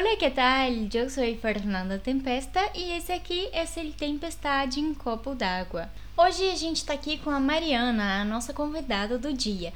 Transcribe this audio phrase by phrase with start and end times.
[0.00, 0.88] Hola, ¿qué tal?
[0.88, 5.90] Yo soy Fernanda Tempesta e esse aqui é El Tempestade em Copo d'Água.
[6.16, 9.72] Hoje a gente está aqui com a Mariana, a nossa convidada do dia.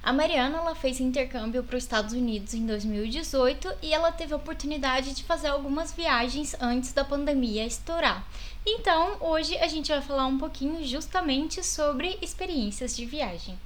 [0.00, 4.36] A Mariana ela fez intercâmbio para os Estados Unidos em 2018 e ela teve a
[4.36, 8.24] oportunidade de fazer algumas viagens antes da pandemia estourar.
[8.64, 13.58] Então, hoje a gente vai falar um pouquinho justamente sobre experiências de viagem.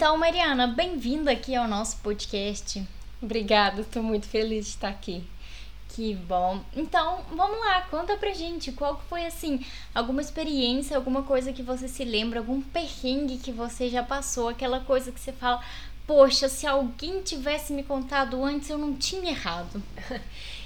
[0.00, 2.82] Então, Mariana, bem-vinda aqui ao nosso podcast.
[3.20, 5.22] Obrigada, estou muito feliz de estar aqui.
[5.90, 6.62] Que bom.
[6.74, 9.60] Então, vamos lá, conta pra gente qual foi assim,
[9.94, 14.80] alguma experiência, alguma coisa que você se lembra, algum perrengue que você já passou, aquela
[14.80, 15.62] coisa que você fala,
[16.06, 19.82] poxa, se alguém tivesse me contado antes, eu não tinha errado.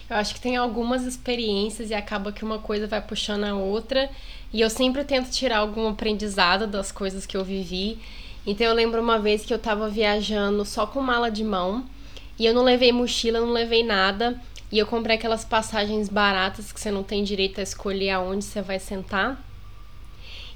[0.09, 4.09] Eu acho que tem algumas experiências e acaba que uma coisa vai puxando a outra,
[4.53, 7.99] e eu sempre tento tirar algum aprendizado das coisas que eu vivi.
[8.47, 11.85] Então eu lembro uma vez que eu tava viajando só com mala de mão
[12.39, 14.41] e eu não levei mochila, não levei nada.
[14.71, 18.61] E eu comprei aquelas passagens baratas que você não tem direito a escolher aonde você
[18.61, 19.43] vai sentar.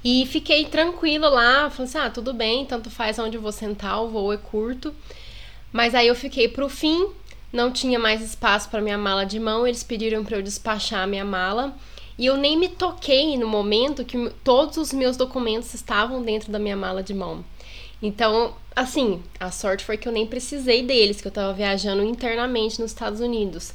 [0.03, 4.01] E fiquei tranquila lá, falei assim: ah, tudo bem, tanto faz onde eu vou sentar,
[4.01, 4.93] o voo é curto.
[5.71, 7.09] Mas aí eu fiquei pro fim,
[7.51, 11.07] não tinha mais espaço para minha mala de mão, eles pediram para eu despachar a
[11.07, 11.73] minha mala.
[12.17, 16.59] E eu nem me toquei no momento que todos os meus documentos estavam dentro da
[16.59, 17.45] minha mala de mão.
[18.01, 22.79] Então, assim, a sorte foi que eu nem precisei deles, que eu tava viajando internamente
[22.79, 23.73] nos Estados Unidos.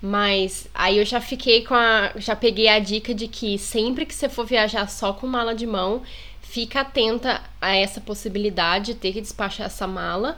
[0.00, 2.12] Mas aí eu já fiquei com a.
[2.16, 5.66] Já peguei a dica de que sempre que você for viajar só com mala de
[5.66, 6.02] mão,
[6.42, 10.36] fica atenta a essa possibilidade de ter que despachar essa mala.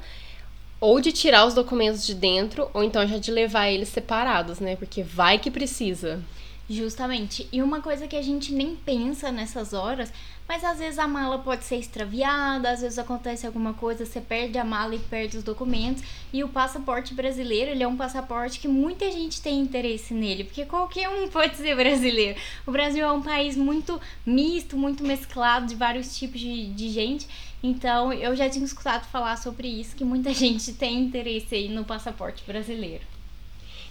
[0.81, 4.77] Ou de tirar os documentos de dentro, ou então já de levar eles separados, né?
[4.77, 6.21] Porque vai que precisa.
[6.69, 7.49] Justamente.
[7.53, 10.11] E uma coisa que a gente nem pensa nessas horas
[10.47, 14.59] mas às vezes a mala pode ser extraviada, às vezes acontece alguma coisa, você perde
[14.59, 16.03] a mala e perde os documentos.
[16.33, 20.67] E o passaporte brasileiro, ele é um passaporte que muita gente tem interesse nele, porque
[20.67, 22.39] qualquer um pode ser brasileiro.
[22.67, 27.27] O Brasil é um país muito misto, muito mesclado de vários tipos de, de gente.
[27.63, 31.85] Então, eu já tinha escutado falar sobre isso, que muita gente tem interesse aí no
[31.87, 33.14] passaporte brasileiro.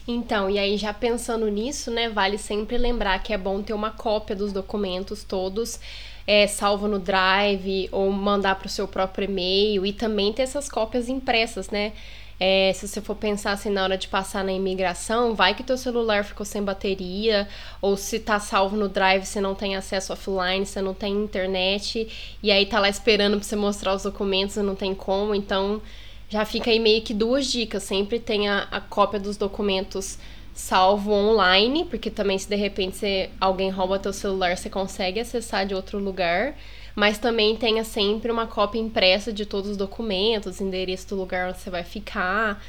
[0.07, 3.91] Então, e aí já pensando nisso, né, vale sempre lembrar que é bom ter uma
[3.91, 5.79] cópia dos documentos todos
[6.25, 10.69] é, salvo no Drive ou mandar para o seu próprio e-mail e também ter essas
[10.69, 11.93] cópias impressas, né?
[12.39, 15.77] É, se você for pensar assim na hora de passar na imigração, vai que teu
[15.77, 17.47] celular ficou sem bateria,
[17.81, 22.07] ou se tá salvo no Drive, você não tem acesso offline, você não tem internet,
[22.41, 25.81] e aí tá lá esperando para você mostrar os documentos não tem como, então
[26.29, 30.17] já fica aí meio que duas dicas, sempre tenha a cópia dos documentos
[30.53, 35.65] salvo online, porque também se de repente você, alguém rouba teu celular, você consegue acessar
[35.65, 36.55] de outro lugar,
[36.95, 41.59] mas também tenha sempre uma cópia impressa de todos os documentos, endereço do lugar onde
[41.59, 42.63] você vai ficar,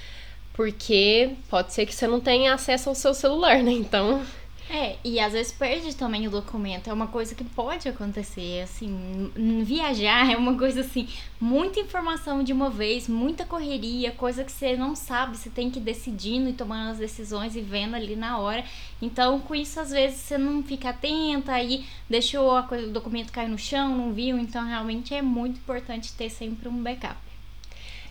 [0.54, 3.72] porque pode ser que você não tenha acesso ao seu celular, né?
[3.72, 4.24] Então,
[4.68, 6.88] é, e às vezes perde também o documento.
[6.88, 9.30] É uma coisa que pode acontecer, assim,
[9.62, 11.08] viajar é uma coisa assim,
[11.38, 15.78] muita informação de uma vez, muita correria, coisa que você não sabe, você tem que
[15.78, 18.64] ir decidindo e tomando as decisões e vendo ali na hora.
[19.02, 23.58] Então, com isso, às vezes você não fica atenta aí deixou o documento cair no
[23.58, 24.38] chão, não viu.
[24.38, 27.16] Então, realmente é muito importante ter sempre um backup.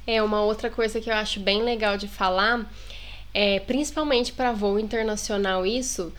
[0.06, 2.70] É, uma outra coisa que eu acho bem legal de falar,
[3.34, 6.14] é, principalmente para voo internacional, isso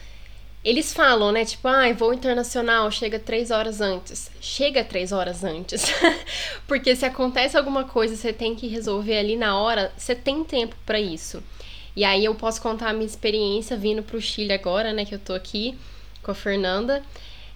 [0.65, 1.45] eles falam, né?
[1.45, 4.31] Tipo, ah, voo internacional chega três horas antes.
[4.41, 5.85] Chega três horas antes.
[6.67, 10.75] Porque se acontece alguma coisa, você tem que resolver ali na hora, você tem tempo
[10.87, 11.43] para isso.
[11.95, 15.05] E aí eu posso contar a minha experiência vindo pro Chile agora, né?
[15.05, 15.77] Que eu tô aqui
[16.23, 17.03] com a Fernanda.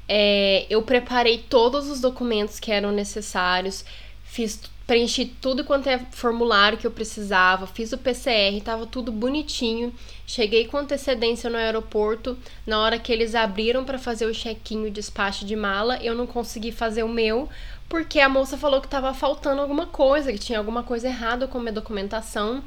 [0.06, 3.84] É, eu preparei todos os documentos que eram necessários,
[4.22, 9.92] fiz preenchi tudo quanto é formulário que eu precisava, fiz o PCR, tava tudo bonitinho.
[10.26, 12.38] Cheguei com antecedência no aeroporto.
[12.66, 16.26] Na hora que eles abriram para fazer o check-in e despacho de mala, eu não
[16.26, 17.50] consegui fazer o meu,
[17.86, 21.58] porque a moça falou que tava faltando alguma coisa, que tinha alguma coisa errada com
[21.58, 22.64] a minha documentação.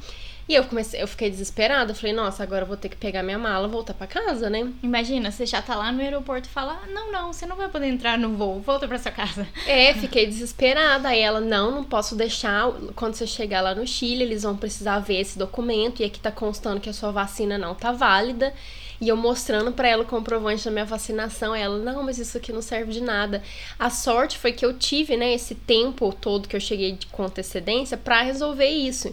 [0.48, 1.94] E eu comecei, eu fiquei desesperada.
[1.94, 4.72] Falei, nossa, agora eu vou ter que pegar minha mala e voltar para casa, né?
[4.84, 7.88] Imagina, você já tá lá no aeroporto e fala: Não, não, você não vai poder
[7.88, 9.48] entrar no voo, volta para sua casa.
[9.66, 11.10] É, fiquei desesperada.
[11.10, 12.72] Aí ela, não, não posso deixar.
[12.96, 16.02] Quando você chegar lá no Chile, eles vão precisar ver esse documento.
[16.02, 18.54] E aqui tá constando que a sua vacina não tá válida.
[19.02, 22.54] E eu mostrando para ela o comprovante da minha vacinação, ela, não, mas isso aqui
[22.54, 23.42] não serve de nada.
[23.80, 27.98] A sorte foi que eu tive, né, esse tempo todo que eu cheguei com antecedência
[27.98, 29.12] para resolver isso.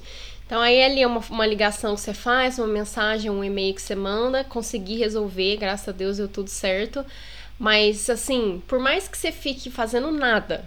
[0.49, 3.83] Então aí ali é uma, uma ligação que você faz, uma mensagem, um e-mail que
[3.83, 7.05] você manda, consegui resolver, graças a Deus deu tudo certo.
[7.59, 10.65] Mas, assim, por mais que você fique fazendo nada,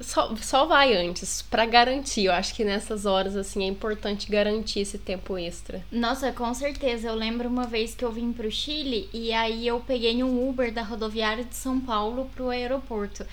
[0.00, 2.24] só, só vai antes, para garantir.
[2.26, 5.82] Eu acho que nessas horas, assim, é importante garantir esse tempo extra.
[5.90, 7.08] Nossa, com certeza.
[7.08, 10.70] Eu lembro uma vez que eu vim pro Chile e aí eu peguei um Uber
[10.70, 13.24] da rodoviária de São Paulo pro aeroporto.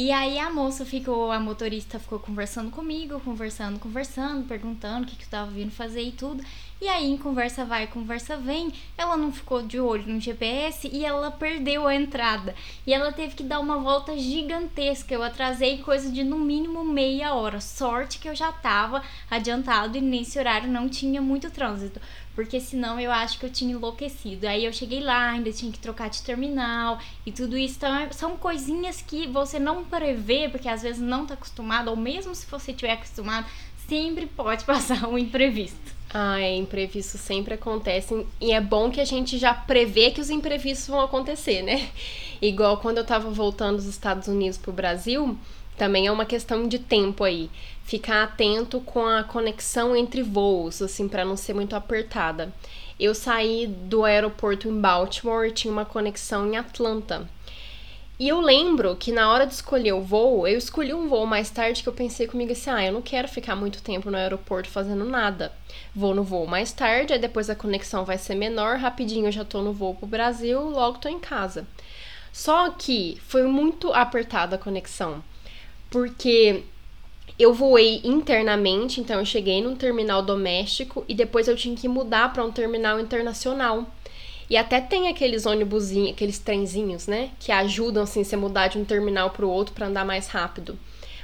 [0.00, 5.16] E aí a moça ficou, a motorista ficou conversando comigo, conversando, conversando, perguntando o que,
[5.16, 6.40] que eu tava vindo fazer e tudo.
[6.80, 11.04] E aí, em conversa vai, conversa vem, ela não ficou de olho no GPS e
[11.04, 12.54] ela perdeu a entrada.
[12.86, 15.12] E ela teve que dar uma volta gigantesca.
[15.12, 17.60] Eu atrasei coisa de no mínimo meia hora.
[17.60, 22.00] Sorte que eu já tava adiantado e nesse horário não tinha muito trânsito
[22.38, 24.46] porque senão eu acho que eu tinha enlouquecido.
[24.46, 27.74] Aí eu cheguei lá, ainda tinha que trocar de terminal e tudo isso.
[27.78, 31.96] Então, é, são coisinhas que você não prevê, porque às vezes não tá acostumado, ou
[31.96, 33.44] mesmo se você tiver acostumado,
[33.88, 35.97] sempre pode passar um imprevisto.
[36.12, 40.30] Ah, é, imprevistos sempre acontecem e é bom que a gente já prevê que os
[40.30, 41.90] imprevistos vão acontecer, né?
[42.40, 45.36] Igual quando eu tava voltando dos Estados Unidos pro Brasil,
[45.76, 47.50] também é uma questão de tempo aí
[47.84, 52.52] ficar atento com a conexão entre voos, assim, para não ser muito apertada.
[52.98, 57.28] Eu saí do aeroporto em Baltimore tinha uma conexão em Atlanta.
[58.18, 61.50] E eu lembro que na hora de escolher o voo, eu escolhi um voo mais
[61.50, 64.68] tarde que eu pensei comigo assim: ah, eu não quero ficar muito tempo no aeroporto
[64.68, 65.52] fazendo nada.
[65.94, 69.44] Vou no voo mais tarde, aí depois a conexão vai ser menor, rapidinho eu já
[69.44, 71.64] tô no voo pro Brasil, logo tô em casa.
[72.32, 75.22] Só que foi muito apertada a conexão,
[75.88, 76.64] porque
[77.38, 82.32] eu voei internamente, então eu cheguei num terminal doméstico e depois eu tinha que mudar
[82.32, 83.86] para um terminal internacional.
[84.48, 88.84] E até tem aqueles ônibus, aqueles trenzinhos, né, que ajudam assim você mudar de um
[88.84, 90.78] terminal para o outro para andar mais rápido.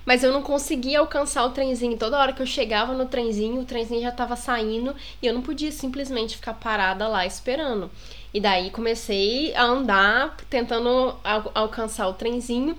[0.04, 1.96] Mas eu não conseguia alcançar o trenzinho.
[1.96, 5.40] Toda hora que eu chegava no trenzinho, o trenzinho já estava saindo e eu não
[5.40, 7.90] podia simplesmente ficar parada lá esperando.
[8.32, 12.76] E daí comecei a andar tentando al alcançar o trenzinho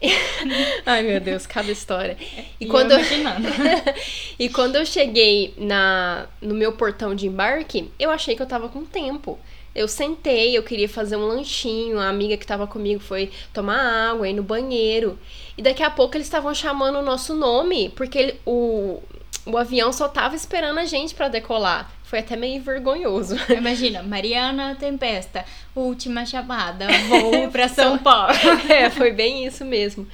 [0.86, 2.16] Ai, meu Deus, cada história.
[2.60, 3.00] E, e quando eu,
[4.38, 8.68] e quando eu cheguei na no meu portão de embarque, eu achei que eu tava
[8.68, 9.38] com tempo.
[9.78, 14.28] Eu sentei, eu queria fazer um lanchinho, a amiga que tava comigo foi tomar água,
[14.28, 15.16] ir no banheiro.
[15.56, 19.00] E daqui a pouco eles estavam chamando o nosso nome, porque ele, o,
[19.46, 21.92] o avião só tava esperando a gente para decolar.
[22.02, 23.36] Foi até meio vergonhoso.
[23.56, 25.44] Imagina, Mariana Tempesta,
[25.76, 28.32] última chamada, voo para São Paulo.
[28.68, 30.08] é, foi bem isso mesmo.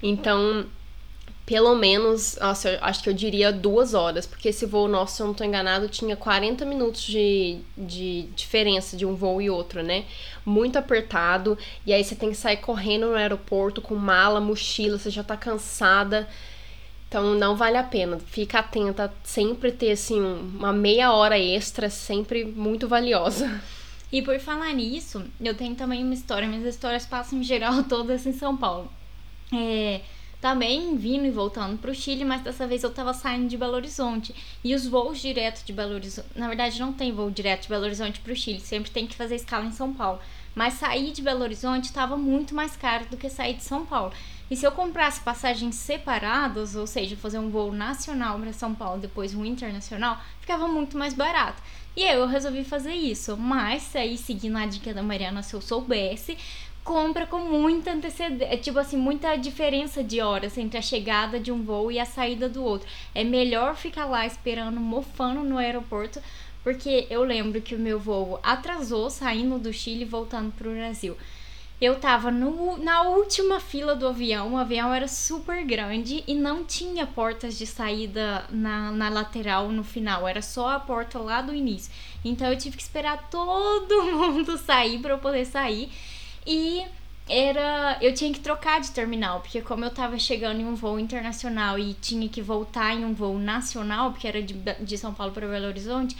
[0.00, 0.64] Então,
[1.48, 5.22] pelo menos, nossa, eu acho que eu diria duas horas, porque esse voo nosso, se
[5.22, 9.82] eu não tô enganado, tinha 40 minutos de, de diferença de um voo e outro,
[9.82, 10.04] né?
[10.44, 11.56] Muito apertado,
[11.86, 15.38] e aí você tem que sair correndo no aeroporto com mala, mochila, você já tá
[15.38, 16.28] cansada.
[17.08, 18.18] Então não vale a pena.
[18.18, 23.60] Fica atenta, sempre ter assim uma meia hora extra, sempre muito valiosa.
[24.10, 28.24] E por falar nisso, eu tenho também uma história, minhas histórias passam em geral todas
[28.24, 28.90] em São Paulo.
[29.52, 30.00] É,
[30.40, 33.74] também vindo e voltando para o Chile, mas dessa vez eu estava saindo de Belo
[33.74, 34.34] Horizonte.
[34.62, 37.84] E os voos direto de Belo Horizonte, na verdade não tem voo direto de Belo
[37.84, 40.20] Horizonte para o Chile, sempre tem que fazer escala em São Paulo.
[40.54, 44.12] Mas sair de Belo Horizonte estava muito mais caro do que sair de São Paulo.
[44.50, 49.00] E se eu comprasse passagens separadas, ou seja, fazer um voo nacional para São Paulo,
[49.00, 51.62] depois um internacional, ficava muito mais barato.
[51.94, 53.36] E aí eu resolvi fazer isso.
[53.36, 56.38] Mas aí, seguindo a dica da Mariana, se eu soubesse,
[56.88, 61.62] compra com muita antecedência, tipo assim, muita diferença de horas entre a chegada de um
[61.62, 62.88] voo e a saída do outro.
[63.14, 66.18] É melhor ficar lá esperando, mofando no aeroporto,
[66.64, 70.72] porque eu lembro que o meu voo atrasou saindo do Chile e voltando para o
[70.72, 71.14] Brasil.
[71.78, 76.64] Eu tava no, na última fila do avião, o avião era super grande e não
[76.64, 81.54] tinha portas de saída na, na lateral no final, era só a porta lá do
[81.54, 81.92] início.
[82.24, 85.90] Então eu tive que esperar todo mundo sair para eu poder sair.
[86.48, 86.82] E
[87.28, 90.98] era eu tinha que trocar de terminal, porque como eu tava chegando em um voo
[90.98, 95.32] internacional e tinha que voltar em um voo nacional, porque era de, de São Paulo
[95.34, 96.16] para Belo Horizonte,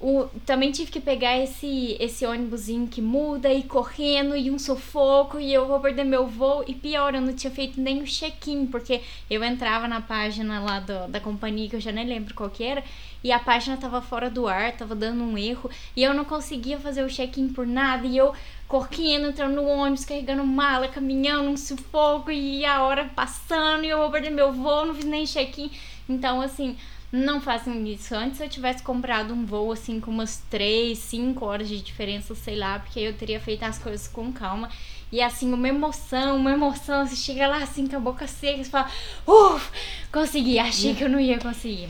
[0.00, 5.40] o, também tive que pegar esse, esse ônibusinho que muda e correndo e um sufoco
[5.40, 6.64] e eu vou perder meu voo.
[6.68, 10.78] E pior, eu não tinha feito nem o check-in, porque eu entrava na página lá
[10.78, 12.84] do, da companhia, que eu já nem lembro qual que era,
[13.22, 16.78] e a página tava fora do ar, tava dando um erro, e eu não conseguia
[16.78, 18.32] fazer o check-in por nada, e eu
[18.66, 23.98] correndo, entrando no ônibus, carregando mala, caminhando, um sufoco, e a hora passando, e eu
[23.98, 25.70] vou perder meu voo, não fiz nem check-in.
[26.08, 26.76] Então, assim,
[27.10, 28.14] não façam isso.
[28.14, 32.56] Antes eu tivesse comprado um voo assim com umas 3, 5 horas de diferença, sei
[32.56, 34.70] lá, porque eu teria feito as coisas com calma.
[35.10, 38.64] E assim, uma emoção, uma emoção, você chega lá assim com a boca seca e
[38.64, 38.90] fala,
[39.26, 39.70] uff,
[40.12, 41.88] consegui, achei que eu não ia conseguir.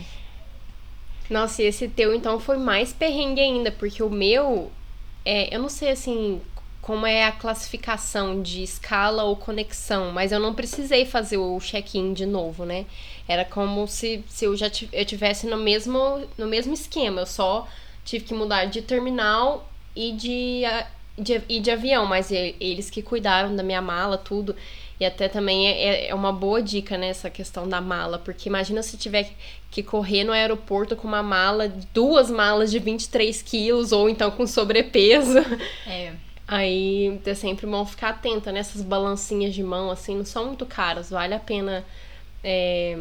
[1.29, 4.71] Nossa, e esse teu então foi mais perrengue ainda, porque o meu,
[5.23, 6.41] é, eu não sei assim
[6.81, 12.13] como é a classificação de escala ou conexão, mas eu não precisei fazer o check-in
[12.13, 12.85] de novo, né?
[13.27, 17.67] Era como se, se eu já eu tivesse no mesmo, no mesmo esquema, eu só
[18.03, 20.63] tive que mudar de terminal e de,
[21.17, 24.55] de, e de avião, mas eles que cuidaram da minha mala, tudo.
[24.99, 28.49] E até também é, é, é uma boa dica, né, essa questão da mala, porque
[28.49, 29.31] imagina se tiver
[29.71, 34.45] que correr no aeroporto com uma mala, duas malas de 23 quilos, ou então com
[34.45, 35.39] sobrepeso.
[35.87, 36.13] É.
[36.47, 41.11] Aí é sempre bom ficar atenta nessas balancinhas de mão, assim, não são muito caras,
[41.11, 41.85] vale a pena
[42.43, 42.97] é,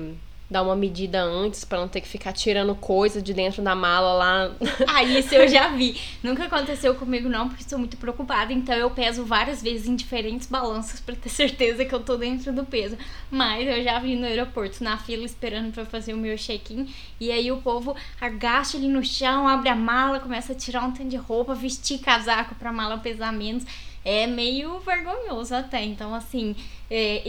[0.51, 4.13] dar uma medida antes para não ter que ficar tirando coisa de dentro da mala
[4.15, 4.51] lá.
[4.91, 6.01] Ah, isso eu já vi.
[6.23, 10.49] Nunca aconteceu comigo não, porque estou muito preocupada, então eu peso várias vezes em diferentes
[10.49, 12.97] balanças para ter certeza que eu tô dentro do peso.
[13.31, 16.89] Mas eu já vi no aeroporto, na fila esperando para fazer o meu check-in,
[17.21, 20.93] e aí o povo agacha ali no chão, abre a mala, começa a tirar um
[20.93, 23.65] tanto de roupa, vestir casaco para a mala pesar menos.
[24.05, 25.85] É meio vergonhoso até.
[25.85, 26.55] Então, assim,
[26.91, 27.23] é,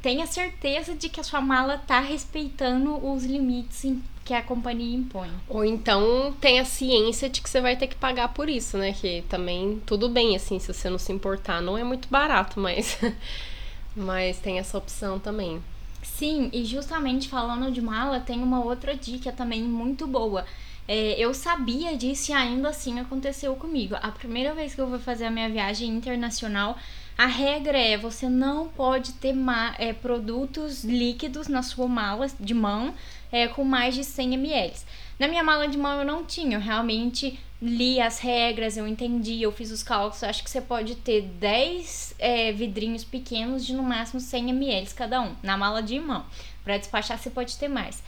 [0.00, 3.84] tenha certeza de que a sua mala tá respeitando os limites
[4.24, 5.30] que a companhia impõe.
[5.48, 8.92] Ou então tenha ciência de que você vai ter que pagar por isso, né?
[8.92, 11.60] Que também tudo bem, assim, se você não se importar.
[11.60, 12.98] Não é muito barato, mas,
[13.94, 15.62] mas tem essa opção também.
[16.02, 20.44] Sim, e justamente falando de mala, tem uma outra dica também muito boa.
[20.88, 23.94] É, eu sabia disso e ainda assim aconteceu comigo.
[24.00, 26.76] A primeira vez que eu vou fazer a minha viagem internacional,
[27.16, 29.34] a regra é você não pode ter
[29.78, 32.94] é, produtos líquidos na sua mala de mão
[33.30, 34.72] é, com mais de 100 ml.
[35.18, 39.40] Na minha mala de mão eu não tinha, eu realmente li as regras, eu entendi,
[39.40, 40.24] eu fiz os cálculos.
[40.24, 45.20] Acho que você pode ter 10 é, vidrinhos pequenos de no máximo 100 ml cada
[45.20, 46.26] um na mala de mão.
[46.64, 48.02] Para despachar você pode ter mais.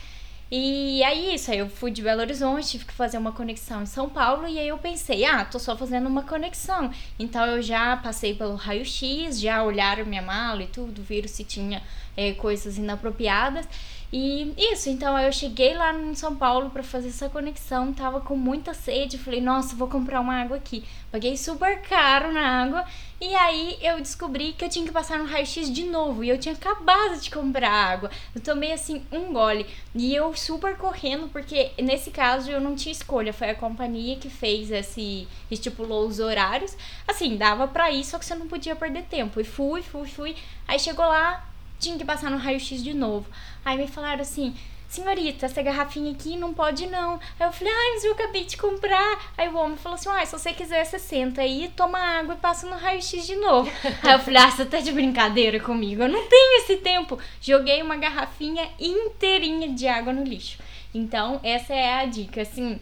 [0.50, 3.86] E aí isso, aí eu fui de Belo Horizonte, tive que fazer uma conexão em
[3.86, 6.90] São Paulo e aí eu pensei, ah, tô só fazendo uma conexão.
[7.18, 11.82] Então eu já passei pelo raio-x, já olharam minha mala e tudo, viram se tinha
[12.16, 13.66] é, coisas inapropriadas.
[14.12, 18.36] E isso, então eu cheguei lá em São Paulo para fazer essa conexão, tava com
[18.36, 20.84] muita sede, falei, nossa, vou comprar uma água aqui.
[21.10, 22.84] Paguei super caro na água
[23.20, 26.38] e aí eu descobri que eu tinha que passar no raio-x de novo e eu
[26.38, 28.10] tinha acabado de comprar água.
[28.34, 32.92] Eu tomei assim um gole e eu super correndo porque nesse caso eu não tinha
[32.92, 36.76] escolha, foi a companhia que fez esse estipulou os horários.
[37.06, 39.40] Assim, dava para ir, só que você não podia perder tempo.
[39.40, 40.36] E fui, fui, fui.
[40.66, 43.26] Aí chegou lá, tinha que passar no raio-x de novo.
[43.64, 44.54] Aí me falaram assim:
[44.94, 47.14] senhorita, essa garrafinha aqui não pode não.
[47.38, 49.32] Aí eu falei, ai, mas eu acabei de comprar.
[49.36, 52.38] Aí o homem falou assim, ah, se você quiser, você senta aí, toma água e
[52.38, 53.70] passa no raio-x de novo.
[54.02, 57.18] aí eu falei, ah, você tá de brincadeira comigo, eu não tenho esse tempo.
[57.40, 60.58] Joguei uma garrafinha inteirinha de água no lixo.
[60.94, 62.78] Então, essa é a dica, assim,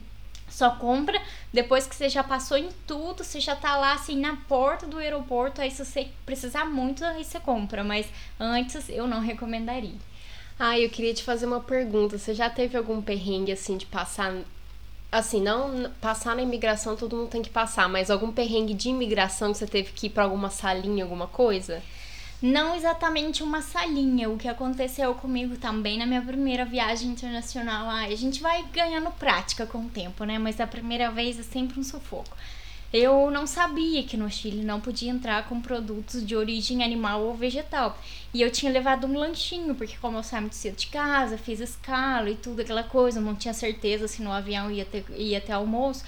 [0.50, 1.18] só compra
[1.50, 4.98] depois que você já passou em tudo, você já tá lá assim na porta do
[4.98, 8.06] aeroporto, aí se você precisar muito, aí você compra, mas
[8.38, 9.96] antes eu não recomendaria.
[10.58, 12.18] Ah, eu queria te fazer uma pergunta.
[12.18, 14.34] Você já teve algum perrengue assim de passar
[15.10, 19.52] assim, não passar na imigração todo mundo tem que passar, mas algum perrengue de imigração
[19.52, 21.82] que você teve que ir para alguma salinha, alguma coisa?
[22.42, 24.28] não exatamente uma salinha.
[24.28, 27.88] O que aconteceu comigo também na minha primeira viagem internacional.
[27.88, 30.38] A gente vai ganhando prática com o tempo, né?
[30.38, 32.36] Mas a primeira vez é sempre um sufoco.
[32.92, 37.34] Eu não sabia que no Chile não podia entrar com produtos de origem animal ou
[37.34, 37.98] vegetal.
[38.34, 41.58] E eu tinha levado um lanchinho, porque como eu saí muito cedo de casa, fiz
[41.58, 45.52] escala e tudo aquela coisa, não tinha certeza se no avião ia ter, ia ter
[45.52, 46.04] almoço.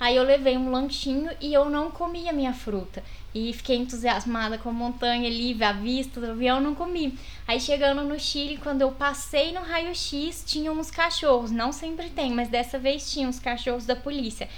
[0.00, 3.04] Aí eu levei um lanchinho e eu não comia minha fruta.
[3.32, 7.16] E fiquei entusiasmada com a montanha ali, a vista do avião, não comi.
[7.46, 11.52] Aí chegando no Chile, quando eu passei no raio-x, tinha uns cachorros.
[11.52, 14.48] Não sempre tem, mas dessa vez tinha uns cachorros da polícia.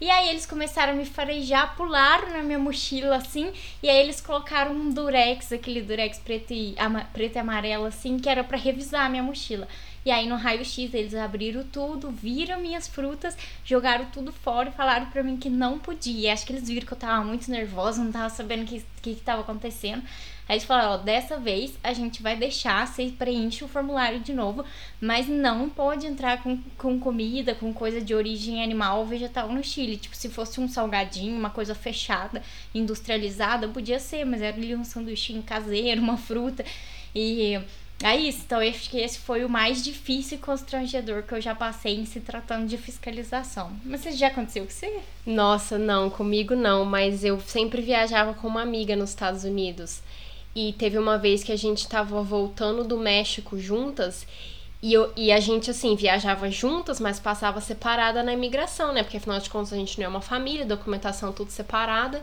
[0.00, 3.52] E aí eles começaram a me farejar, pularam na minha mochila assim,
[3.82, 6.76] e aí eles colocaram um durex, aquele durex preto e,
[7.12, 9.66] preto e amarelo assim, que era para revisar a minha mochila.
[10.08, 15.04] E aí no raio-x eles abriram tudo, viram minhas frutas, jogaram tudo fora e falaram
[15.10, 16.32] para mim que não podia.
[16.32, 19.14] Acho que eles viram que eu tava muito nervosa, não tava sabendo o que, que,
[19.16, 20.02] que tava acontecendo.
[20.48, 24.32] Aí eles falaram, ó, dessa vez a gente vai deixar, você preenche o formulário de
[24.32, 24.64] novo,
[24.98, 29.62] mas não pode entrar com, com comida, com coisa de origem animal ou vegetal no
[29.62, 29.98] Chile.
[29.98, 32.42] Tipo, se fosse um salgadinho, uma coisa fechada,
[32.74, 36.64] industrializada, podia ser, mas era ali um sanduichinho caseiro, uma fruta.
[37.14, 37.60] E
[38.02, 41.40] é isso, então eu acho que esse foi o mais difícil e constrangedor que eu
[41.40, 43.72] já passei em se tratando de fiscalização.
[43.84, 45.00] Mas isso já aconteceu com você?
[45.26, 50.00] Nossa, não, comigo não, mas eu sempre viajava com uma amiga nos Estados Unidos.
[50.54, 54.26] E teve uma vez que a gente tava voltando do México juntas
[54.80, 59.02] e, eu, e a gente, assim, viajava juntas, mas passava separada na imigração, né?
[59.02, 62.22] Porque afinal de contas a gente não é uma família, documentação tudo separada.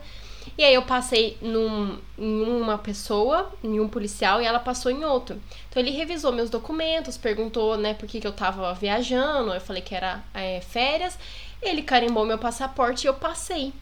[0.57, 5.03] E aí eu passei num, em uma pessoa, em um policial, e ela passou em
[5.03, 5.41] outro.
[5.69, 9.53] Então ele revisou meus documentos, perguntou, né, por que, que eu tava viajando.
[9.53, 11.17] Eu falei que era é, férias.
[11.61, 13.73] Ele carimbou meu passaporte e eu passei.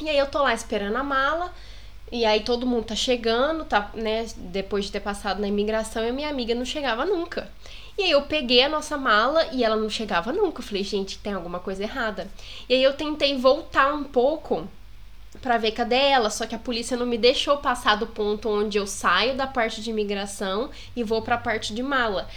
[0.00, 1.52] E aí eu tô lá esperando a mala.
[2.10, 6.10] E aí todo mundo tá chegando, tá, né, depois de ter passado na imigração, e
[6.10, 7.50] a minha amiga não chegava nunca.
[7.96, 10.60] E aí eu peguei a nossa mala e ela não chegava nunca.
[10.60, 12.28] Eu falei, gente, tem alguma coisa errada.
[12.68, 14.68] E aí eu tentei voltar um pouco
[15.42, 18.78] para ver cadê ela, só que a polícia não me deixou passar do ponto onde
[18.78, 22.28] eu saio da parte de imigração e vou para a parte de mala.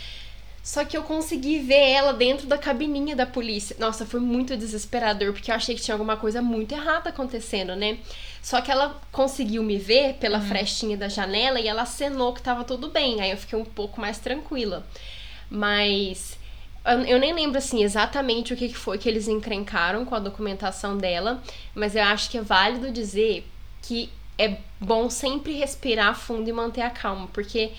[0.66, 3.76] Só que eu consegui ver ela dentro da cabininha da polícia.
[3.80, 8.00] Nossa, foi muito desesperador, porque eu achei que tinha alguma coisa muito errada acontecendo, né?
[8.42, 10.48] Só que ela conseguiu me ver pela uhum.
[10.48, 13.22] frestinha da janela e ela acenou que tava tudo bem.
[13.22, 14.84] Aí eu fiquei um pouco mais tranquila.
[15.52, 16.36] Mas
[17.08, 21.42] eu nem lembro assim exatamente o que foi que eles encrencaram com a documentação dela,
[21.74, 23.48] mas eu acho que é válido dizer
[23.82, 27.72] que é bom sempre respirar fundo e manter a calma, porque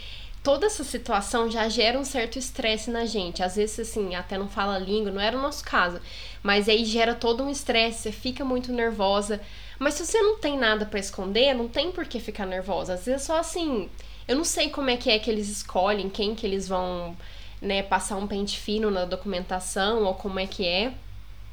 [0.46, 3.42] toda essa situação já gera um certo estresse na gente.
[3.42, 6.00] Às vezes, assim, até não fala língua, não era o nosso caso.
[6.40, 9.40] Mas aí gera todo um estresse, você fica muito nervosa.
[9.76, 12.94] Mas se você não tem nada para esconder, não tem por que ficar nervosa.
[12.94, 13.90] Às vezes é só assim.
[14.28, 17.16] Eu não sei como é que é que eles escolhem, quem que eles vão,
[17.60, 20.92] né, passar um pente fino na documentação ou como é que é.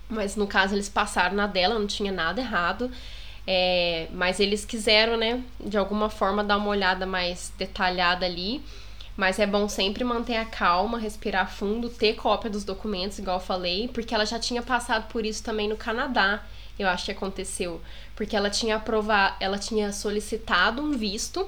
[0.10, 2.92] Mas no caso eles passaram na dela, não tinha nada errado.
[3.46, 8.62] É, mas eles quiseram, né, de alguma forma dar uma olhada mais detalhada ali.
[9.16, 13.44] Mas é bom sempre manter a calma, respirar fundo, ter cópia dos documentos, igual eu
[13.44, 16.42] falei, porque ela já tinha passado por isso também no Canadá.
[16.80, 17.80] Eu acho que aconteceu,
[18.16, 21.48] porque ela tinha aprovado, ela tinha solicitado um visto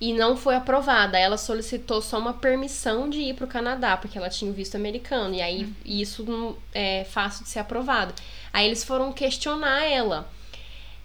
[0.00, 1.18] e não foi aprovada.
[1.18, 4.74] Ela solicitou só uma permissão de ir para o Canadá, porque ela tinha o visto
[4.74, 5.34] americano.
[5.34, 5.74] E aí hum.
[5.84, 8.14] isso não é fácil de ser aprovado.
[8.52, 10.28] Aí eles foram questionar ela.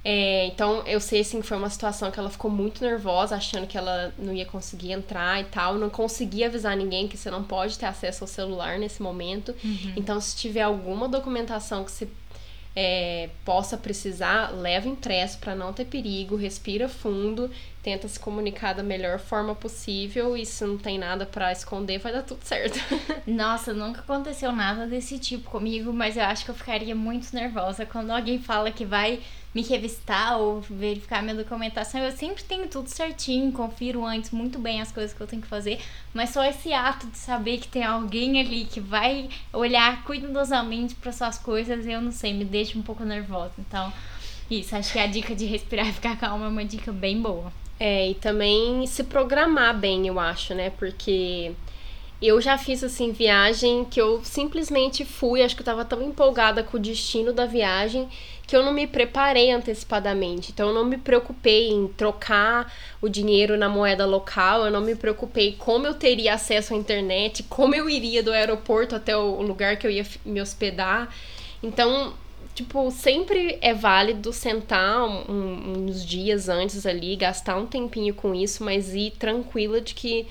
[0.08, 3.66] É, então, eu sei, assim, que foi uma situação que ela ficou muito nervosa, achando
[3.66, 5.76] que ela não ia conseguir entrar e tal.
[5.76, 9.54] Não conseguia avisar ninguém que você não pode ter acesso ao celular nesse momento.
[9.64, 9.94] Uhum.
[9.98, 12.08] Então, se tiver alguma documentação que você
[12.76, 17.50] é, possa precisar, leva impresso para não ter perigo, respira fundo,
[17.86, 22.12] tenta se comunicar da melhor forma possível e se não tem nada para esconder, vai
[22.12, 22.80] dar tudo certo.
[23.28, 27.86] Nossa, nunca aconteceu nada desse tipo comigo, mas eu acho que eu ficaria muito nervosa
[27.86, 29.22] quando alguém fala que vai
[29.54, 34.82] me revistar ou verificar minha documentação, eu sempre tenho tudo certinho, confiro antes muito bem
[34.82, 35.80] as coisas que eu tenho que fazer,
[36.12, 41.12] mas só esse ato de saber que tem alguém ali que vai olhar cuidadosamente para
[41.12, 43.54] suas coisas, eu não sei, me deixa um pouco nervosa.
[43.60, 43.94] Então,
[44.50, 47.54] isso, acho que a dica de respirar e ficar calma é uma dica bem boa.
[47.80, 50.70] É, e também se programar bem, eu acho, né?
[50.70, 51.52] Porque
[52.22, 56.64] eu já fiz assim viagem que eu simplesmente fui, acho que eu tava tão empolgada
[56.64, 58.08] com o destino da viagem
[58.48, 60.52] que eu não me preparei antecipadamente.
[60.52, 64.96] Então eu não me preocupei em trocar o dinheiro na moeda local, eu não me
[64.96, 69.78] preocupei como eu teria acesso à internet, como eu iria do aeroporto até o lugar
[69.78, 71.14] que eu ia me hospedar.
[71.62, 72.14] Então,
[72.56, 78.64] tipo, sempre é válido sentar um, uns dias antes ali, gastar um tempinho com isso,
[78.64, 80.26] mas ir tranquila de que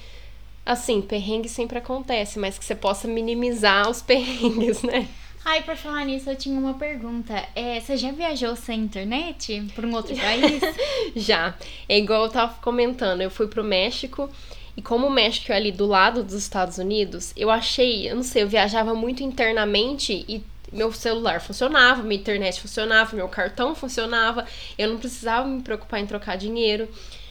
[0.66, 5.06] assim, perrengue sempre acontece, mas que você possa minimizar os perrengues, né?
[5.44, 7.34] Ai, por falar nisso, eu tinha uma pergunta.
[7.54, 10.62] É, você já viajou sem internet para um outro país?
[11.14, 11.54] já.
[11.86, 14.30] É igual eu tava comentando, eu fui pro México
[14.74, 18.22] e como o México é ali do lado dos Estados Unidos, eu achei, eu não
[18.22, 20.42] sei, eu viajava muito internamente e
[20.74, 24.44] meu celular funcionava, minha internet funcionava, meu cartão funcionava,
[24.76, 26.88] eu não precisava me preocupar em trocar dinheiro.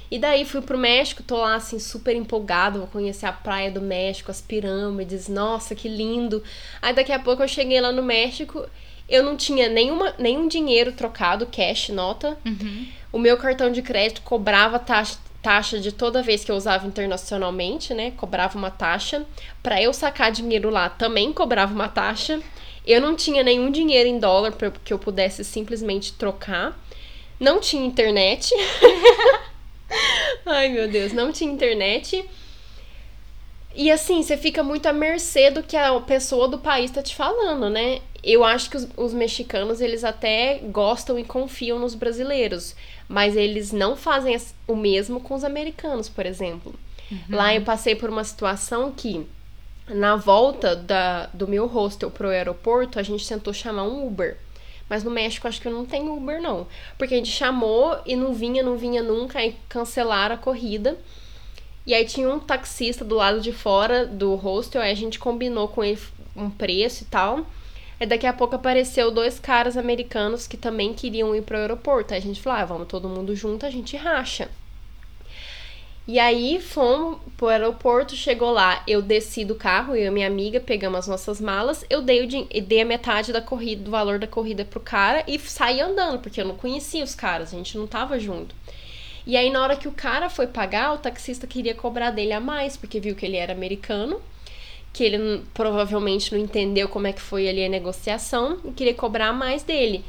[0.09, 3.81] E daí fui pro México, tô lá assim super empolgado, vou conhecer a praia do
[3.81, 6.43] México, as pirâmides, nossa, que lindo.
[6.81, 8.65] Aí daqui a pouco eu cheguei lá no México,
[9.09, 12.37] eu não tinha nenhuma, nenhum dinheiro trocado, cash, nota.
[12.45, 12.87] Uhum.
[13.11, 17.93] O meu cartão de crédito cobrava taxa, taxa de toda vez que eu usava internacionalmente,
[17.93, 18.11] né?
[18.11, 19.25] Cobrava uma taxa.
[19.61, 22.39] Para eu sacar dinheiro lá, também cobrava uma taxa.
[22.85, 26.77] Eu não tinha nenhum dinheiro em dólar para que eu pudesse simplesmente trocar.
[27.39, 28.53] Não tinha internet.
[30.45, 32.25] Ai, meu Deus, não tinha internet.
[33.75, 37.15] E assim, você fica muito à mercê do que a pessoa do país tá te
[37.15, 38.01] falando, né?
[38.23, 42.75] Eu acho que os, os, mexicanos, eles até gostam e confiam nos brasileiros,
[43.07, 46.73] mas eles não fazem o mesmo com os americanos, por exemplo.
[47.11, 47.35] Uhum.
[47.35, 49.25] Lá eu passei por uma situação que,
[49.87, 54.37] na volta da, do meu hostel pro aeroporto, a gente tentou chamar um Uber.
[54.89, 56.67] Mas no México acho que não tem Uber, não.
[56.97, 60.97] Porque a gente chamou e não vinha, não vinha nunca, aí cancelaram a corrida.
[61.85, 65.67] E aí tinha um taxista do lado de fora do hostel, aí a gente combinou
[65.67, 65.99] com ele
[66.35, 67.45] um preço e tal.
[67.99, 72.13] E daqui a pouco apareceu dois caras americanos que também queriam ir pro aeroporto.
[72.13, 74.49] Aí a gente falou, ah, vamos todo mundo junto, a gente racha.
[76.05, 80.59] E aí fomos pro aeroporto, chegou lá, eu desci do carro, eu e minha amiga
[80.59, 84.27] pegamos as nossas malas, eu dei, o, dei a metade da corrida, do valor da
[84.27, 87.87] corrida pro cara e saí andando, porque eu não conhecia os caras, a gente não
[87.87, 88.53] tava junto.
[89.25, 92.41] E aí, na hora que o cara foi pagar, o taxista queria cobrar dele a
[92.41, 94.19] mais, porque viu que ele era americano,
[94.91, 99.29] que ele provavelmente não entendeu como é que foi ali a negociação e queria cobrar
[99.29, 100.03] a mais dele.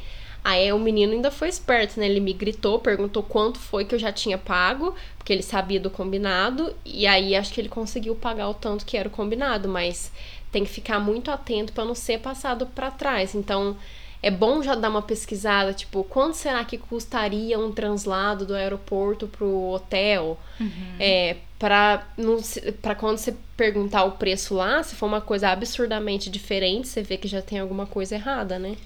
[0.45, 2.07] Aí o menino ainda foi esperto, né?
[2.07, 5.89] Ele me gritou, perguntou quanto foi que eu já tinha pago, porque ele sabia do
[5.89, 10.13] combinado, e aí acho que ele conseguiu pagar o tanto que era o combinado, mas
[10.53, 13.35] tem que ficar muito atento para não ser passado para trás.
[13.35, 13.75] Então,
[14.23, 19.27] é bom já dar uma pesquisada, tipo, quanto será que custaria um translado do aeroporto
[19.27, 20.39] pro hotel?
[20.61, 20.97] Uhum.
[21.01, 22.07] É, para
[22.83, 27.17] para quando você perguntar o preço lá, se for uma coisa absurdamente diferente, você vê
[27.17, 28.77] que já tem alguma coisa errada, né?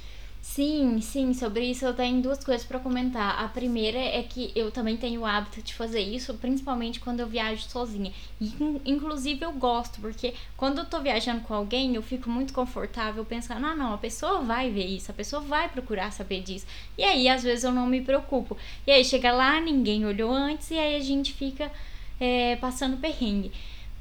[0.50, 3.38] Sim, sim, sobre isso eu tenho duas coisas para comentar.
[3.44, 7.26] A primeira é que eu também tenho o hábito de fazer isso, principalmente quando eu
[7.28, 8.12] viajo sozinha.
[8.40, 8.50] E
[8.84, 13.64] inclusive eu gosto, porque quando eu tô viajando com alguém, eu fico muito confortável pensando:
[13.66, 16.66] "Ah, não, a pessoa vai ver isso, a pessoa vai procurar saber disso".
[16.96, 18.56] E aí às vezes eu não me preocupo.
[18.86, 21.70] E aí chega lá, ninguém olhou antes e aí a gente fica
[22.18, 23.52] é, passando perrengue.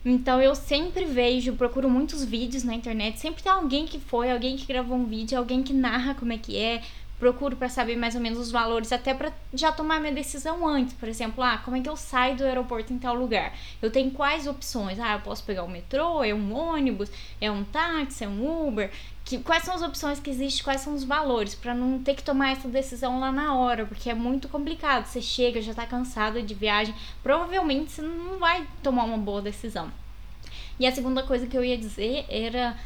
[0.06, 4.56] Então eu sempre vejo, procuro muitos vídeos na internet, sempre tem alguém que foi, alguém
[4.56, 6.82] que gravou um vídeo, alguém que narra como é que é.
[7.20, 10.94] Procuro para saber mais ou menos os valores, até para já tomar minha decisão antes.
[10.94, 13.54] Por exemplo, ah, como é que eu saio do aeroporto em tal lugar?
[13.82, 15.00] Eu tenho quais opções?
[15.00, 17.10] Ah, eu posso pegar o metrô, é um ônibus,
[17.42, 18.92] é um táxi, é um Uber
[19.28, 22.24] que, quais são as opções que existem, quais são os valores, para não ter que
[22.24, 25.06] tomar essa decisão lá na hora, porque é muito complicado.
[25.06, 29.92] Você chega, já tá cansado de viagem, provavelmente você não vai tomar uma boa decisão.
[30.80, 32.78] E a segunda coisa que eu ia dizer era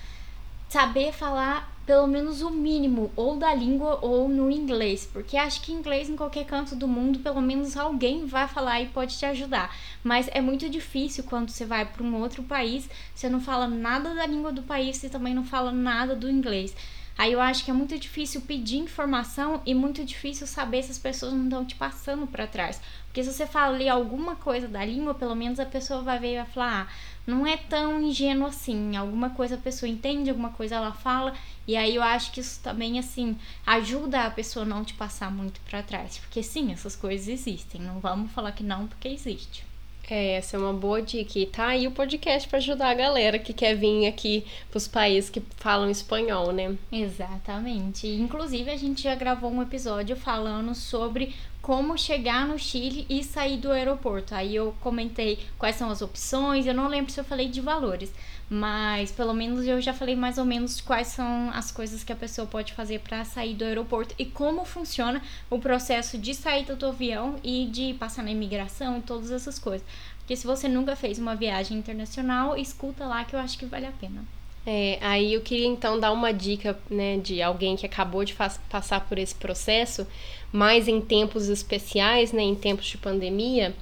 [0.68, 5.72] saber falar pelo menos o mínimo, ou da língua ou no inglês, porque acho que
[5.72, 9.76] inglês em qualquer canto do mundo, pelo menos alguém vai falar e pode te ajudar.
[10.04, 14.14] Mas é muito difícil quando você vai para um outro país, você não fala nada
[14.14, 16.76] da língua do país e também não fala nada do inglês.
[17.18, 20.98] Aí eu acho que é muito difícil pedir informação e muito difícil saber se as
[20.98, 22.82] pessoas não estão te passando para trás.
[23.06, 26.34] Porque se você fala ali alguma coisa da língua, pelo menos a pessoa vai ver
[26.34, 26.94] e vai falar: ah,
[27.28, 28.96] não é tão ingênuo assim.
[28.96, 31.34] Alguma coisa a pessoa entende, alguma coisa ela fala.
[31.72, 35.62] E aí eu acho que isso também, assim, ajuda a pessoa não te passar muito
[35.62, 36.18] para trás.
[36.18, 37.80] Porque sim, essas coisas existem.
[37.80, 39.64] Não vamos falar que não, porque existe.
[40.10, 41.40] É, essa é uma boa dica.
[41.40, 45.30] E tá aí o podcast para ajudar a galera que quer vir aqui pros países
[45.30, 46.76] que falam espanhol, né?
[46.92, 48.06] Exatamente.
[48.06, 53.56] Inclusive, a gente já gravou um episódio falando sobre como chegar no Chile e sair
[53.56, 54.36] do aeroporto.
[54.36, 58.12] Aí eu comentei quais são as opções, eu não lembro se eu falei de valores,
[58.54, 62.16] mas pelo menos eu já falei mais ou menos quais são as coisas que a
[62.18, 66.86] pessoa pode fazer para sair do aeroporto e como funciona o processo de saída do
[66.86, 69.88] avião e de passar na imigração e todas essas coisas.
[70.18, 73.86] Porque se você nunca fez uma viagem internacional, escuta lá que eu acho que vale
[73.86, 74.22] a pena.
[74.66, 78.36] É, aí eu queria então dar uma dica, né, de alguém que acabou de
[78.70, 80.06] passar por esse processo,
[80.52, 83.74] mas em tempos especiais, né, em tempos de pandemia,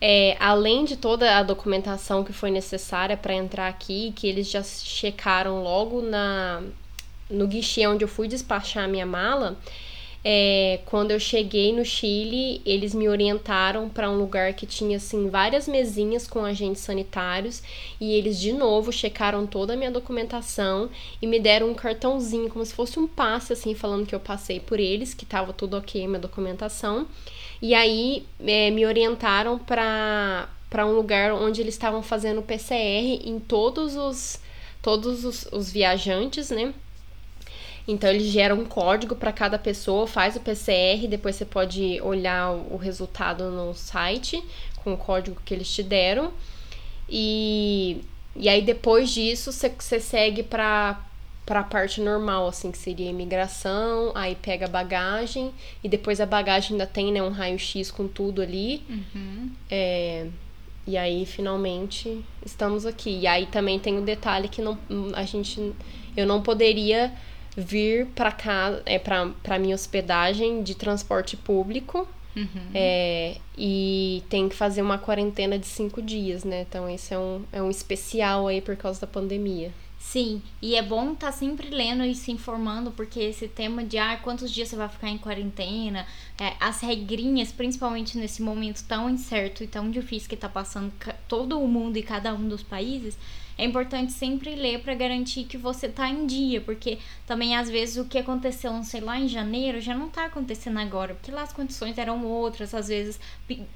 [0.00, 4.62] é, além de toda a documentação que foi necessária para entrar aqui, que eles já
[4.62, 6.62] checaram logo na
[7.30, 9.58] no guichê onde eu fui despachar a minha mala,
[10.24, 15.28] é, quando eu cheguei no Chile, eles me orientaram para um lugar que tinha assim
[15.28, 17.62] várias mesinhas com agentes sanitários
[18.00, 20.90] e eles de novo checaram toda a minha documentação
[21.22, 24.58] e me deram um cartãozinho como se fosse um passe assim falando que eu passei
[24.58, 27.06] por eles, que estava tudo ok minha documentação.
[27.60, 33.40] E aí é, me orientaram para para um lugar onde eles estavam fazendo PCR em
[33.40, 34.38] todos os
[34.82, 36.74] todos os, os viajantes, né?
[37.86, 42.52] Então ele gera um código para cada pessoa, faz o PCR, depois você pode olhar
[42.52, 44.44] o resultado no site
[44.84, 46.32] com o código que eles te deram.
[47.08, 48.02] E,
[48.36, 51.02] e aí depois disso você segue para
[51.48, 55.50] para a parte normal, assim, que seria a imigração, aí pega a bagagem,
[55.82, 58.82] e depois a bagagem ainda tem, né, um raio-x com tudo ali.
[58.86, 59.50] Uhum.
[59.70, 60.26] É,
[60.86, 63.20] e aí, finalmente, estamos aqui.
[63.20, 64.78] E aí também tem o detalhe que não,
[65.14, 65.72] a gente,
[66.14, 67.14] eu não poderia
[67.56, 72.06] vir para cá, é, para minha hospedagem de transporte público.
[72.36, 72.70] Uhum.
[72.74, 76.66] É, e tem que fazer uma quarentena de cinco dias, né?
[76.68, 79.72] Então esse é um, é um especial aí por causa da pandemia.
[80.10, 83.98] Sim, e é bom estar tá sempre lendo e se informando, porque esse tema de
[83.98, 86.06] ah, quantos dias você vai ficar em quarentena,
[86.40, 90.90] é, as regrinhas, principalmente nesse momento tão incerto e tão difícil que está passando
[91.28, 93.18] todo o mundo e cada um dos países,
[93.58, 97.98] é importante sempre ler para garantir que você tá em dia, porque também às vezes
[97.98, 101.42] o que aconteceu, não sei lá, em janeiro já não tá acontecendo agora, porque lá
[101.42, 103.20] as condições eram outras, às vezes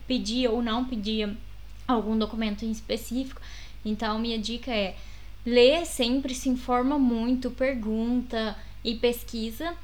[0.07, 1.37] pedia ou não pedia
[1.87, 3.43] algum documento em específico.
[3.85, 4.95] Então, minha dica é
[5.45, 9.75] lê sempre, se informa muito, pergunta e pesquisa.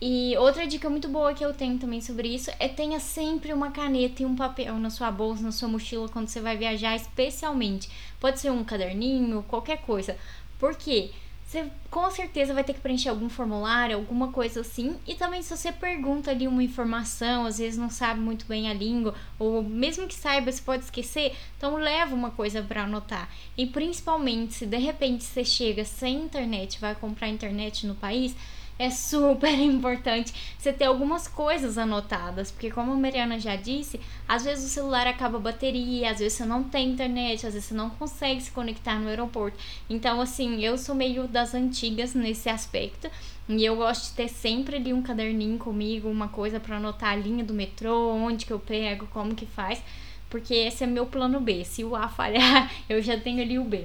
[0.00, 3.70] E outra dica muito boa que eu tenho também sobre isso é tenha sempre uma
[3.70, 7.88] caneta e um papel na sua bolsa, na sua mochila quando você vai viajar, especialmente.
[8.20, 10.16] Pode ser um caderninho, qualquer coisa.
[10.58, 11.10] Por quê?
[11.54, 14.96] Você com certeza vai ter que preencher algum formulário, alguma coisa assim.
[15.06, 18.74] E também se você pergunta ali uma informação, às vezes não sabe muito bem a
[18.74, 23.30] língua, ou mesmo que saiba, você pode esquecer, então leva uma coisa para anotar.
[23.56, 28.34] E principalmente se de repente você chega sem internet, vai comprar internet no país,
[28.78, 34.44] é super importante você ter algumas coisas anotadas, porque como a Mariana já disse, às
[34.44, 37.74] vezes o celular acaba a bateria, às vezes você não tem internet, às vezes você
[37.74, 39.58] não consegue se conectar no aeroporto.
[39.88, 43.10] Então, assim, eu sou meio das antigas nesse aspecto.
[43.46, 47.16] E eu gosto de ter sempre ali um caderninho comigo, uma coisa para anotar a
[47.16, 49.82] linha do metrô, onde que eu pego, como que faz,
[50.30, 51.62] porque esse é meu plano B.
[51.62, 53.84] Se o A falhar, eu já tenho ali o B.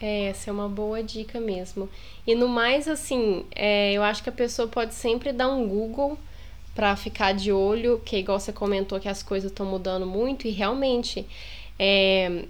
[0.00, 1.88] É, essa é uma boa dica mesmo.
[2.26, 6.18] E no mais, assim, é, eu acho que a pessoa pode sempre dar um Google
[6.74, 10.50] para ficar de olho, que igual você comentou que as coisas estão mudando muito, e
[10.50, 11.24] realmente
[11.78, 12.44] é,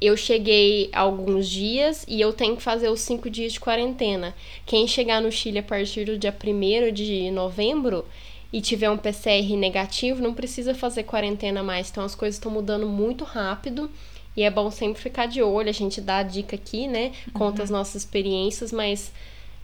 [0.00, 4.34] eu cheguei alguns dias e eu tenho que fazer os cinco dias de quarentena.
[4.64, 8.04] Quem chegar no Chile a partir do dia 1 de novembro
[8.52, 11.90] e tiver um PCR negativo, não precisa fazer quarentena mais.
[11.90, 13.90] Então as coisas estão mudando muito rápido.
[14.38, 17.10] E é bom sempre ficar de olho, a gente dá a dica aqui, né?
[17.32, 17.64] Conta uhum.
[17.64, 19.10] as nossas experiências, mas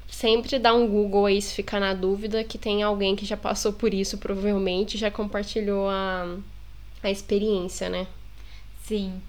[0.08, 3.72] sempre dá um Google aí se ficar na dúvida que tem alguém que já passou
[3.72, 6.38] por isso, provavelmente, já compartilhou a,
[7.04, 8.08] a experiência, né?
[8.82, 9.22] Sim.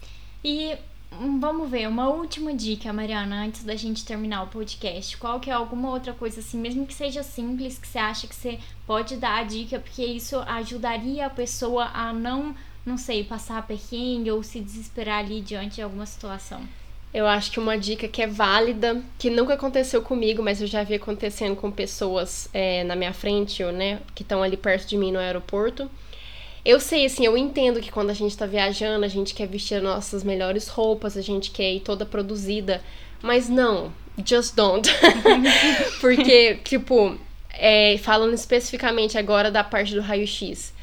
[0.44, 0.76] E
[1.12, 5.16] hum, vamos ver, uma última dica, Mariana, antes da gente terminar o podcast.
[5.16, 8.34] Qual que é alguma outra coisa assim, mesmo que seja simples, que você acha que
[8.34, 12.56] você pode dar a dica, porque isso ajudaria a pessoa a não
[12.86, 16.62] não sei, passar perrengue ou se desesperar ali diante de alguma situação?
[17.14, 20.84] Eu acho que uma dica que é válida, que nunca aconteceu comigo, mas eu já
[20.84, 24.98] vi acontecendo com pessoas é, na minha frente, ou, né, que estão ali perto de
[24.98, 25.90] mim no aeroporto.
[26.66, 29.76] Eu sei, assim, eu entendo que quando a gente tá viajando, a gente quer vestir
[29.76, 32.82] as nossas melhores roupas, a gente quer ir toda produzida,
[33.22, 33.94] mas não,
[34.26, 34.90] just don't.
[36.02, 37.18] Porque, tipo,
[37.54, 40.74] é, falando especificamente agora da parte do raio-x,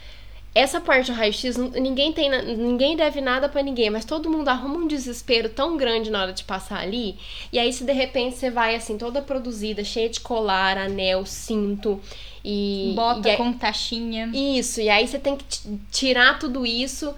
[0.54, 4.76] essa parte do raio-x, ninguém tem, ninguém deve nada para ninguém, mas todo mundo arruma
[4.76, 7.16] um desespero tão grande na hora de passar ali.
[7.50, 11.98] E aí, se de repente você vai assim, toda produzida, cheia de colar, anel, cinto
[12.44, 12.92] e.
[12.94, 14.30] Bota e com taxinha.
[14.34, 15.44] Isso, e aí você tem que
[15.90, 17.14] tirar tudo isso.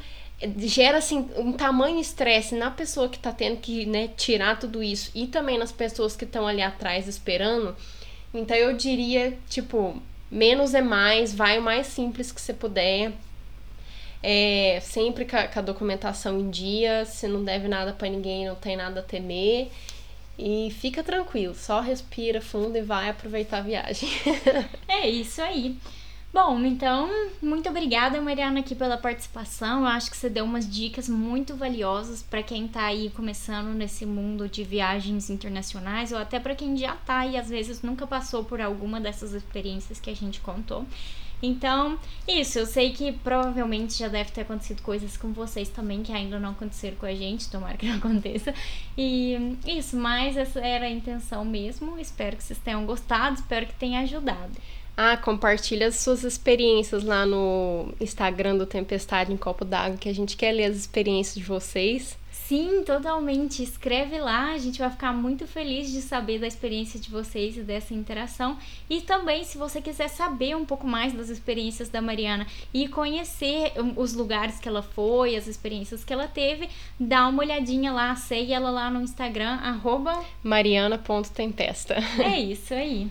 [0.59, 5.11] Gera assim um tamanho estresse na pessoa que tá tendo que né, tirar tudo isso
[5.15, 7.75] e também nas pessoas que estão ali atrás esperando.
[8.33, 10.01] Então eu diria, tipo,
[10.35, 13.13] menos é mais, vai o mais simples que você puder.
[14.21, 18.47] É, sempre com a, com a documentação em dia, você não deve nada para ninguém,
[18.47, 19.71] não tem nada a temer.
[20.37, 24.09] E fica tranquilo, só respira fundo e vai aproveitar a viagem.
[24.89, 25.77] é isso aí.
[26.35, 27.09] Bom, então,
[27.41, 29.83] muito obrigada, Mariana, aqui pela participação.
[29.83, 34.05] Eu acho que você deu umas dicas muito valiosas para quem está aí começando nesse
[34.05, 38.43] mundo de viagens internacionais ou até para quem já está e às vezes nunca passou
[38.43, 40.85] por alguma dessas experiências que a gente contou.
[41.41, 46.13] Então, isso, eu sei que provavelmente já deve ter acontecido coisas com vocês também que
[46.13, 48.53] ainda não aconteceram com a gente, tomara que não aconteça.
[48.99, 51.97] E isso, mas essa era a intenção mesmo.
[51.97, 54.51] Espero que vocês tenham gostado, espero que tenha ajudado.
[54.97, 60.15] Ah, compartilha as suas experiências lá no Instagram do Tempestade em Copo d'Água, que a
[60.15, 62.17] gente quer ler as experiências de vocês.
[62.31, 63.63] Sim, totalmente.
[63.63, 67.63] Escreve lá, a gente vai ficar muito feliz de saber da experiência de vocês e
[67.63, 68.59] dessa interação.
[68.89, 73.73] E também, se você quiser saber um pouco mais das experiências da Mariana e conhecer
[73.97, 76.69] os lugares que ela foi, as experiências que ela teve,
[77.01, 81.97] dá uma olhadinha lá, segue ela lá no Instagram, arroba mariana.tempesta.
[82.23, 83.09] É isso aí.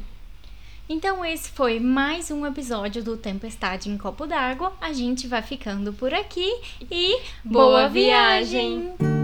[0.88, 4.74] Então, esse foi mais um episódio do Tempestade em Copo d'Água.
[4.82, 6.46] A gente vai ficando por aqui
[6.92, 8.94] e boa, boa viagem.
[8.98, 9.23] viagem.